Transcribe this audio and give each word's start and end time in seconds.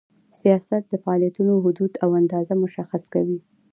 سیاست 0.39 0.83
د 0.89 0.93
فعالیتونو 1.03 1.53
حدود 1.65 1.91
او 2.03 2.09
اندازه 2.21 2.53
مشخص 2.63 3.03
کوي. 3.13 3.39